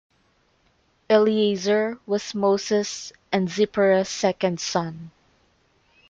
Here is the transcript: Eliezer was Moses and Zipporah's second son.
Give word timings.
Eliezer 1.11 1.99
was 2.07 2.33
Moses 2.33 3.13
and 3.31 3.47
Zipporah's 3.51 4.09
second 4.09 4.59
son. 4.59 5.11